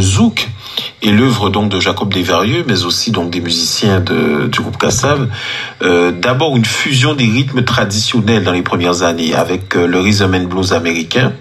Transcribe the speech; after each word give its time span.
zouk 0.00 0.48
et 1.02 1.10
l'œuvre 1.10 1.50
donc 1.50 1.70
de 1.70 1.80
Jacob 1.80 2.12
Desvarieux, 2.12 2.64
mais 2.66 2.84
aussi 2.84 3.10
donc 3.10 3.30
des 3.30 3.40
musiciens 3.40 4.00
de, 4.00 4.46
du 4.46 4.60
groupe 4.60 4.78
Kassav, 4.78 5.28
euh, 5.82 6.12
d'abord 6.12 6.56
une 6.56 6.64
fusion 6.64 7.14
des 7.14 7.24
rythmes 7.24 7.64
traditionnels 7.64 8.44
dans 8.44 8.52
les 8.52 8.62
premières 8.62 9.02
années 9.02 9.34
avec 9.34 9.76
euh, 9.76 9.86
le 9.86 10.00
rhythm 10.00 10.34
and 10.34 10.44
blues 10.44 10.72
américain, 10.72 11.32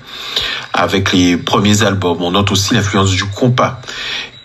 avec 0.74 1.12
les 1.14 1.38
premiers 1.38 1.84
albums. 1.84 2.22
On 2.22 2.32
note 2.32 2.52
aussi 2.52 2.74
l'influence 2.74 3.12
du 3.12 3.26
compas. 3.26 3.82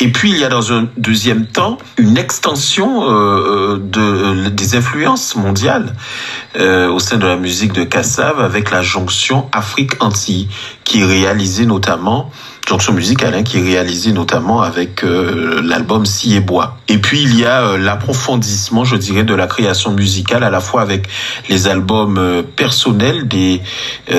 Et 0.00 0.08
puis 0.08 0.32
il 0.32 0.38
y 0.38 0.44
a 0.44 0.48
dans 0.48 0.72
un 0.72 0.88
deuxième 0.96 1.46
temps 1.46 1.78
une 1.96 2.18
extension 2.18 3.08
euh, 3.08 3.78
de, 3.78 4.48
des 4.48 4.76
influences 4.76 5.36
mondiales 5.36 5.94
euh, 6.56 6.88
au 6.88 6.98
sein 6.98 7.16
de 7.16 7.26
la 7.26 7.36
musique 7.36 7.72
de 7.72 7.84
Kassav 7.84 8.40
avec 8.40 8.70
la 8.70 8.82
jonction 8.82 9.48
Afrique-Antilles 9.52 10.48
qui 10.84 11.00
est 11.00 11.04
réalisée 11.04 11.66
notamment 11.66 12.30
jonction 12.68 12.94
musicale 12.94 13.34
hein, 13.34 13.42
qui 13.42 13.58
est 13.58 13.62
réalisée 13.62 14.12
notamment 14.12 14.62
avec 14.62 15.04
euh, 15.04 15.60
l'album 15.62 16.06
Si 16.06 16.34
et 16.34 16.40
Bois. 16.40 16.76
Et 16.88 16.98
puis 16.98 17.22
il 17.22 17.38
y 17.38 17.44
a 17.44 17.62
euh, 17.62 17.78
l'approfondissement, 17.78 18.84
je 18.84 18.96
dirais, 18.96 19.24
de 19.24 19.34
la 19.34 19.46
création 19.46 19.92
musicale 19.92 20.42
à 20.42 20.50
la 20.50 20.60
fois 20.60 20.82
avec 20.82 21.06
les 21.48 21.68
albums 21.68 22.18
euh, 22.18 22.42
personnels 22.42 23.28
des 23.28 23.60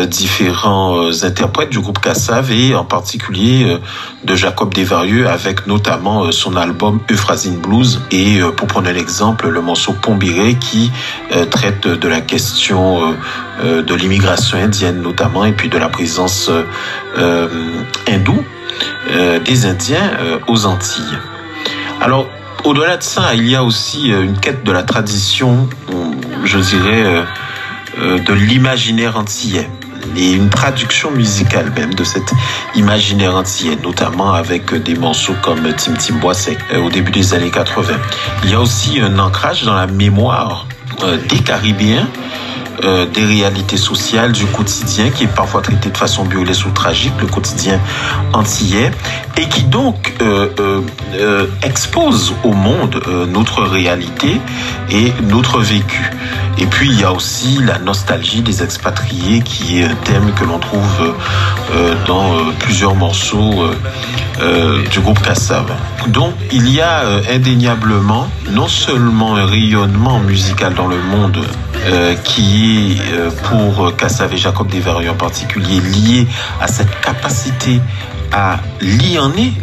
différents 0.08 1.12
interprètes 1.24 1.70
du 1.70 1.80
groupe 1.80 2.00
Kassav 2.00 2.52
et 2.52 2.76
en 2.76 2.84
particulier 2.84 3.78
de 4.24 4.36
Jacob 4.36 4.74
Desvarieux 4.74 5.28
avec 5.28 5.68
notamment 5.68 6.32
son 6.32 6.56
album 6.56 7.00
Euphrasine 7.12 7.58
Blues 7.58 8.02
et 8.12 8.40
pour 8.56 8.68
prendre 8.68 8.90
un 8.90 8.96
exemple 8.96 9.48
le 9.48 9.62
morceau 9.62 9.94
Pombiré 9.94 10.56
qui 10.56 10.92
traite 11.50 11.88
de 11.88 12.08
la 12.08 12.22
question 12.26 13.16
de 13.64 13.96
l'immigration 13.96 14.58
indienne 14.58 15.02
notamment 15.02 15.46
et 15.46 15.54
puis 15.54 15.70
de 15.70 15.78
la 15.78 15.90
présence 15.90 16.50
hindoue 18.08 18.44
des 19.46 19.66
Indiens 19.66 20.12
aux 20.48 20.66
Antilles. 20.66 21.18
Alors 22.02 22.28
au-delà 22.66 22.98
de 22.98 23.04
ça, 23.04 23.36
il 23.36 23.48
y 23.48 23.56
a 23.56 23.64
aussi 23.64 24.12
euh, 24.12 24.24
une 24.24 24.40
quête 24.40 24.64
de 24.64 24.72
la 24.72 24.82
tradition, 24.82 25.70
je 26.44 26.58
dirais, 26.58 27.04
euh, 27.04 27.24
euh, 28.00 28.20
de 28.20 28.34
l'imaginaire 28.34 29.18
antillais 29.18 29.70
et 30.18 30.32
une 30.32 30.50
traduction 30.50 31.12
musicale 31.12 31.72
même 31.76 31.94
de 31.94 32.04
cet 32.04 32.34
imaginaire 32.74 33.36
antillais, 33.36 33.78
notamment 33.84 34.34
avec 34.34 34.74
des 34.74 34.96
morceaux 34.96 35.36
comme 35.44 35.62
Tim 35.74 35.94
Tim 35.94 36.16
Boisset 36.16 36.58
au 36.76 36.90
début 36.90 37.12
des 37.12 37.36
années 37.36 37.52
80. 37.52 37.94
Il 38.44 38.50
y 38.50 38.56
a 38.56 38.62
aussi 38.62 39.00
un 39.00 39.20
ancrage 39.20 39.64
dans 39.64 39.76
la 39.76 39.88
mémoire 39.88 40.66
des 41.30 41.40
Caribéens 41.40 42.08
euh, 42.84 43.06
des 43.06 43.24
réalités 43.24 43.78
sociales 43.78 44.32
du 44.32 44.46
quotidien 44.46 45.10
qui 45.10 45.24
est 45.24 45.36
parfois 45.36 45.62
traité 45.62 45.90
de 45.90 45.98
façon 45.98 46.26
burlesque 46.26 46.66
ou 46.66 46.72
tragique, 46.72 47.14
le 47.20 47.28
quotidien 47.28 47.80
antillais, 48.34 48.92
et 49.38 49.48
qui 49.48 49.64
donc 49.64 50.14
euh, 50.22 50.50
euh, 51.14 51.48
expose 51.64 52.34
au 52.44 52.52
monde 52.52 53.02
notre 53.30 53.64
réalité 53.64 54.42
et 54.90 55.14
notre 55.24 55.60
vécu. 55.60 56.12
Et 56.58 56.66
puis 56.66 56.90
il 56.90 57.00
y 57.00 57.04
a 57.04 57.12
aussi 57.12 57.60
la 57.64 57.80
nostalgie 57.80 58.42
des 58.42 58.64
expatriés 58.64 59.42
qui 59.42 59.80
est 59.80 59.86
un 59.86 59.96
thème 59.96 60.32
que 60.34 60.46
l'on 60.46 60.60
trouve 60.60 61.14
dans 62.08 62.34
plusieurs 62.60 62.96
morceaux 62.96 63.66
du 64.92 65.00
groupe 65.02 65.22
Kassav. 65.22 65.66
Donc 66.08 66.34
il 66.54 66.70
y 66.70 66.80
a 66.80 67.04
indéniablement 67.30 68.30
non 68.52 68.70
seulement 68.70 69.36
un 69.36 69.46
rayonnement 69.46 70.20
musical 70.20 70.74
dans 70.74 70.88
le 70.88 70.98
monde 70.98 71.46
euh, 71.88 72.16
qui 72.24 72.98
est 72.98 73.14
euh, 73.14 73.30
pour 73.44 73.96
Kassav 73.96 74.34
et 74.34 74.38
Jacob 74.38 74.68
Desvarieux 74.68 75.12
en 75.12 75.16
particulier 75.16 75.80
lié 75.80 76.28
à 76.60 76.68
cette 76.68 77.00
capacité 77.02 77.80
à 78.32 78.58
lier 78.82 79.20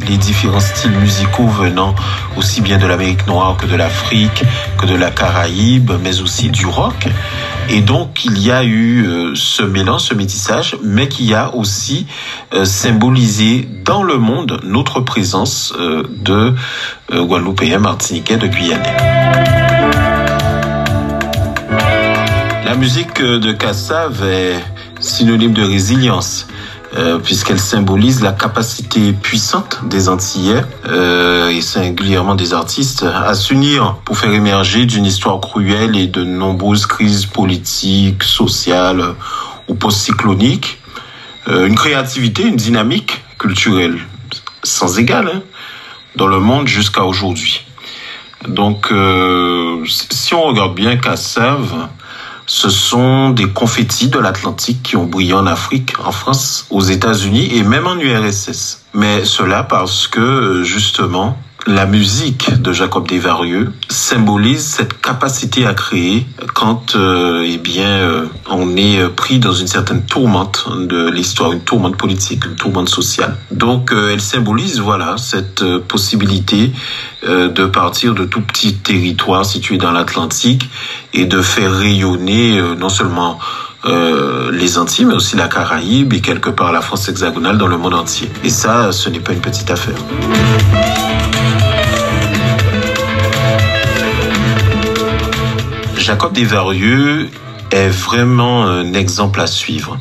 les 0.09 0.17
différents 0.19 0.61
styles 0.61 0.92
musicaux 0.92 1.48
venant 1.48 1.97
aussi 2.37 2.61
bien 2.61 2.79
de 2.79 2.87
l'Amérique 2.87 3.27
noire 3.27 3.56
que 3.56 3.67
de 3.67 3.75
l'Afrique, 3.75 4.45
que 4.79 4.87
de 4.87 4.95
la 4.95 5.11
Caraïbe, 5.11 5.91
mais 6.01 6.20
aussi 6.20 6.48
du 6.48 6.64
rock. 6.64 7.09
Et 7.69 7.81
donc 7.81 8.25
il 8.25 8.39
y 8.39 8.52
a 8.52 8.63
eu 8.63 9.05
euh, 9.05 9.33
ce 9.35 9.64
mélange, 9.64 10.02
ce 10.02 10.14
métissage, 10.14 10.77
mais 10.83 11.08
qui 11.08 11.35
a 11.35 11.55
aussi 11.55 12.07
symbolisé 12.64 13.69
dans 13.85 14.05
le 14.05 14.19
monde 14.19 14.61
notre 14.63 15.01
présence 15.01 15.75
de 15.77 16.55
Guadeloupéens, 17.11 17.79
Martiniquais, 17.79 18.36
de 18.36 18.46
Guyanais. 18.46 19.61
La 22.72 22.78
musique 22.78 23.20
de 23.20 23.52
Kassav 23.52 24.24
est 24.24 24.58
synonyme 24.98 25.52
de 25.52 25.62
résilience. 25.62 26.46
Euh, 26.96 27.18
puisqu'elle 27.18 27.60
symbolise 27.60 28.22
la 28.22 28.33
capacité 28.33 29.12
puissante 29.12 29.80
des 29.84 30.08
Antillais 30.08 30.62
euh, 30.86 31.50
et 31.50 31.60
singulièrement 31.60 32.34
des 32.34 32.55
artistes 32.55 33.02
à 33.02 33.34
s'unir 33.34 33.96
pour 34.06 34.16
faire 34.16 34.33
émerger 34.33 34.86
d'une 34.86 35.05
histoire 35.05 35.38
cruelle 35.38 35.98
et 35.98 36.06
de 36.06 36.24
nombreuses 36.24 36.86
crises 36.86 37.27
politiques, 37.27 38.22
sociales 38.22 39.04
ou 39.68 39.74
post-cycloniques 39.74 40.80
euh, 41.48 41.66
une 41.66 41.74
créativité, 41.74 42.42
une 42.42 42.56
dynamique 42.56 43.22
culturelle 43.39 43.98
sans 44.62 44.98
égale 44.98 45.30
hein, 45.34 45.42
dans 46.16 46.27
le 46.27 46.39
monde 46.39 46.68
jusqu'à 46.68 47.04
aujourd'hui. 47.04 47.66
Donc, 48.48 48.89
si 49.86 50.34
on 50.34 50.42
regarde 50.42 50.74
bien 50.74 50.96
Kassav, 50.96 51.90
ce 52.55 52.68
sont 52.68 53.30
des 53.30 53.48
confettis 53.48 54.08
de 54.08 54.18
l'Atlantique 54.18 54.83
qui 54.83 54.96
ont 54.96 55.07
brillé 55.07 55.33
en 55.33 55.46
Afrique, 55.46 55.95
en 56.05 56.13
France, 56.13 56.67
aux 56.68 56.83
États-Unis 56.83 57.57
et 57.57 57.63
même 57.63 57.86
en 57.86 57.96
URSS. 57.96 58.85
Mais 58.92 59.24
cela 59.24 59.63
parce 59.63 60.07
que, 60.07 60.63
justement, 60.63 61.39
la 61.67 61.86
musique 61.86 62.61
de 62.61 62.73
Jacob 62.73 63.06
Desvarieux 63.06 63.73
symbolise 63.89 64.64
cette 64.64 65.00
capacité 65.00 65.64
à 65.67 65.74
créer 65.74 66.27
quand 66.55 66.96
euh, 66.96 67.46
eh 67.46 67.58
bien 67.58 67.86
euh, 67.86 68.27
on 68.50 68.77
est 68.77 69.08
pris 69.14 69.39
dans 69.39 69.52
une 69.52 69.68
certaine 69.68 70.05
tourmente 70.05 70.67
de 70.77 71.08
l'histoire, 71.08 71.52
une 71.52 71.61
tourmente 71.61 71.96
politique, 71.96 72.45
une 72.46 72.56
tourmente 72.56 72.89
sociale. 72.89 73.36
Donc 73.52 73.92
euh, 73.92 74.12
elle 74.12 74.20
symbolise 74.20 74.80
voilà 74.80 75.17
cette 75.18 75.64
possibilité 75.89 76.72
de 77.24 77.67
partir 77.67 78.14
de 78.14 78.24
tout 78.24 78.40
petit 78.40 78.74
territoire 78.74 79.46
situé 79.46 79.78
dans 79.78 79.92
l'Atlantique 79.92 80.68
et 81.14 81.24
de 81.24 81.40
faire 81.40 81.72
rayonner 81.72 82.61
non 82.77 82.89
seulement 82.89 83.39
les 84.52 84.77
Antilles, 84.77 85.05
mais 85.05 85.14
aussi 85.14 85.36
la 85.36 85.46
Caraïbe 85.46 86.12
et 86.14 86.20
quelque 86.20 86.51
part 86.51 86.72
la 86.72 86.80
France 86.80 87.08
hexagonale 87.08 87.58
dans 87.58 87.68
le 87.68 87.78
monde 87.78 87.95
entier. 87.95 88.28
Et 88.42 88.51
ça, 88.51 88.90
ce 88.90 89.08
n'est 89.08 89.20
pas 89.20 89.34
une 89.34 89.40
petite 89.40 89.70
affaire. 89.70 89.95
Jacob 96.02 96.33
Desvarieux 96.33 97.30
est 97.70 97.89
vraiment 97.89 98.64
un 98.67 98.92
exemple 98.92 99.40
à 99.40 99.46
suivre. 99.46 99.98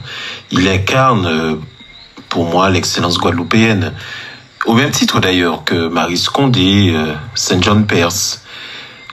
Il 0.50 0.68
incarne, 0.68 1.28
euh, 1.28 1.56
pour 2.28 2.46
moi, 2.46 2.72
l'excellence 2.72 3.20
guadeloupéenne. 3.20 3.94
Au 4.66 4.74
même 4.74 4.90
titre 4.90 5.20
d'ailleurs 5.20 5.64
que 5.64 5.90
Marie 5.90 6.18
Scondé, 6.18 6.92
euh, 6.92 7.14
Saint 7.36 7.62
John 7.62 7.86
Perse, 7.86 8.44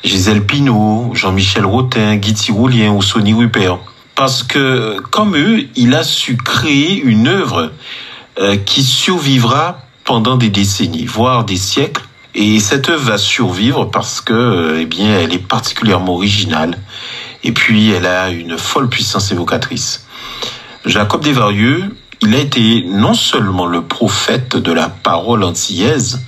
Gisèle 0.02 0.46
Pinault, 0.46 1.10
Jean-Michel 1.12 1.66
Rotin, 1.66 2.16
Guy 2.16 2.32
Tiroulien 2.32 2.90
ou 2.92 3.02
Sonny 3.02 3.34
Rupert. 3.34 3.80
Parce 4.14 4.42
que, 4.42 4.98
comme 5.10 5.36
eux, 5.36 5.68
il 5.76 5.94
a 5.94 6.02
su 6.02 6.38
créer 6.38 7.02
une 7.02 7.28
œuvre 7.28 7.70
euh, 8.38 8.56
qui 8.56 8.82
survivra 8.82 9.82
pendant 10.04 10.36
des 10.36 10.48
décennies, 10.48 11.04
voire 11.04 11.44
des 11.44 11.58
siècles, 11.58 12.07
et 12.34 12.60
cette 12.60 12.88
œuvre 12.88 13.04
va 13.04 13.18
survivre 13.18 13.86
parce 13.86 14.20
que, 14.20 14.32
euh, 14.32 14.80
eh 14.80 14.86
bien, 14.86 15.18
elle 15.18 15.32
est 15.32 15.38
particulièrement 15.38 16.14
originale. 16.14 16.78
Et 17.42 17.52
puis, 17.52 17.90
elle 17.90 18.06
a 18.06 18.30
une 18.30 18.58
folle 18.58 18.88
puissance 18.88 19.32
évocatrice. 19.32 20.06
Jacob 20.84 21.22
Desvarieux, 21.22 21.96
il 22.20 22.34
a 22.34 22.38
été 22.38 22.84
non 22.86 23.14
seulement 23.14 23.66
le 23.66 23.82
prophète 23.82 24.56
de 24.56 24.72
la 24.72 24.88
parole 24.88 25.44
antillaise 25.44 26.20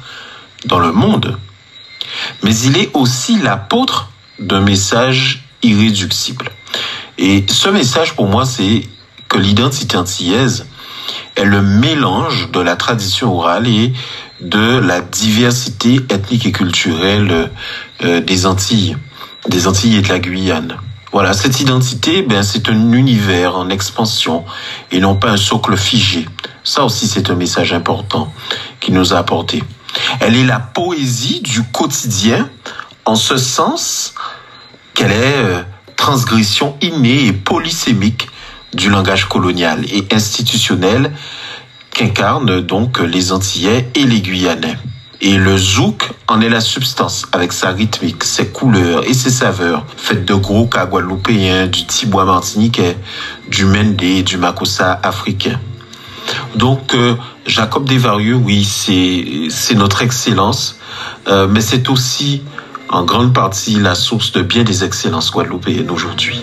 dans 0.64 0.78
le 0.78 0.92
monde, 0.92 1.38
mais 2.42 2.56
il 2.56 2.76
est 2.76 2.90
aussi 2.94 3.38
l'apôtre 3.38 4.10
d'un 4.38 4.60
message 4.60 5.44
irréductible. 5.62 6.50
Et 7.18 7.44
ce 7.48 7.68
message, 7.68 8.14
pour 8.14 8.26
moi, 8.26 8.44
c'est 8.44 8.86
que 9.28 9.38
l'identité 9.38 9.96
antillaise 9.96 10.66
est 11.36 11.44
le 11.44 11.62
mélange 11.62 12.50
de 12.50 12.60
la 12.60 12.76
tradition 12.76 13.36
orale 13.36 13.66
et 13.68 13.92
de 14.40 14.78
la 14.78 15.00
diversité 15.00 15.96
ethnique 16.08 16.46
et 16.46 16.52
culturelle 16.52 17.50
euh, 18.02 18.20
des 18.20 18.46
Antilles, 18.46 18.96
des 19.48 19.66
Antilles 19.66 19.96
et 19.96 20.02
de 20.02 20.08
la 20.08 20.18
Guyane. 20.18 20.76
Voilà, 21.12 21.32
cette 21.32 21.60
identité, 21.60 22.22
ben, 22.22 22.42
c'est 22.42 22.68
un 22.68 22.92
univers 22.92 23.56
en 23.56 23.68
expansion 23.68 24.44
et 24.92 25.00
non 25.00 25.16
pas 25.16 25.30
un 25.30 25.36
socle 25.36 25.76
figé. 25.76 26.26
Ça 26.62 26.84
aussi, 26.84 27.08
c'est 27.08 27.30
un 27.30 27.34
message 27.34 27.72
important 27.72 28.32
qui 28.78 28.92
nous 28.92 29.12
a 29.12 29.18
apporté. 29.18 29.62
Elle 30.20 30.36
est 30.36 30.44
la 30.44 30.60
poésie 30.60 31.40
du 31.40 31.64
quotidien 31.64 32.48
en 33.04 33.16
ce 33.16 33.36
sens 33.36 34.14
qu'elle 34.94 35.10
est 35.10 35.36
euh, 35.36 35.62
transgression 35.96 36.76
innée 36.80 37.26
et 37.26 37.32
polysémique 37.32 38.28
du 38.72 38.88
langage 38.88 39.24
colonial 39.28 39.84
et 39.92 40.06
institutionnel 40.12 41.12
qu'incarnent 41.92 42.60
donc 42.60 42.98
les 43.00 43.32
Antillais 43.32 43.88
et 43.94 44.04
les 44.04 44.20
Guyanais. 44.20 44.76
Et 45.22 45.36
le 45.36 45.58
zouk 45.58 46.10
en 46.28 46.40
est 46.40 46.48
la 46.48 46.62
substance, 46.62 47.26
avec 47.32 47.52
sa 47.52 47.70
rythmique, 47.70 48.24
ses 48.24 48.46
couleurs 48.46 49.06
et 49.06 49.12
ses 49.12 49.28
saveurs, 49.28 49.84
faites 49.96 50.24
de 50.24 50.32
gros 50.32 50.66
cas 50.66 50.86
guadeloupéens, 50.86 51.66
du 51.66 51.84
tibois 51.84 52.24
martiniquais, 52.24 52.96
du 53.48 53.66
mendé, 53.66 54.22
du 54.22 54.38
makossa 54.38 54.98
africain. 55.02 55.60
Donc, 56.54 56.94
euh, 56.94 57.16
Jacob 57.44 57.86
Desvarieux, 57.86 58.36
oui, 58.36 58.64
c'est 58.64 59.74
notre 59.74 60.02
excellence, 60.02 60.78
euh, 61.28 61.46
mais 61.46 61.60
c'est 61.60 61.90
aussi 61.90 62.42
en 62.88 63.04
grande 63.04 63.34
partie 63.34 63.74
la 63.74 63.94
source 63.94 64.32
de 64.32 64.42
bien 64.42 64.64
des 64.64 64.84
excellences 64.84 65.30
guadeloupéennes 65.30 65.90
aujourd'hui. 65.90 66.42